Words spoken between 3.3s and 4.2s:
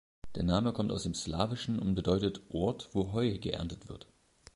geerntet wird".